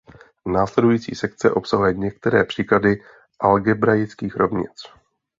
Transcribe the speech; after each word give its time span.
Následující 0.45 1.15
sekce 1.15 1.51
obsahuje 1.51 1.93
některé 1.93 2.43
příklady 2.43 3.03
algebraických 3.39 4.35
rovnic. 4.35 4.83